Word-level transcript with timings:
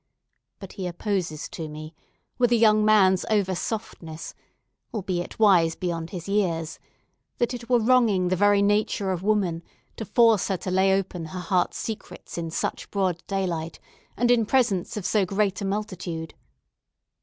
But 0.57 0.73
he 0.73 0.87
opposes 0.87 1.47
to 1.49 1.67
me—with 1.69 2.51
a 2.51 2.55
young 2.55 2.83
man's 2.83 3.23
over 3.29 3.53
softness, 3.53 4.33
albeit 4.91 5.37
wise 5.37 5.75
beyond 5.75 6.09
his 6.09 6.27
years—that 6.27 7.53
it 7.53 7.69
were 7.69 7.77
wronging 7.77 8.29
the 8.29 8.35
very 8.35 8.63
nature 8.63 9.11
of 9.11 9.21
woman 9.21 9.61
to 9.97 10.05
force 10.05 10.47
her 10.47 10.57
to 10.57 10.71
lay 10.71 10.91
open 10.91 11.25
her 11.25 11.39
heart's 11.39 11.77
secrets 11.77 12.35
in 12.35 12.49
such 12.49 12.89
broad 12.89 13.21
daylight, 13.27 13.79
and 14.17 14.31
in 14.31 14.47
presence 14.47 14.97
of 14.97 15.05
so 15.05 15.23
great 15.23 15.61
a 15.61 15.65
multitude. 15.65 16.33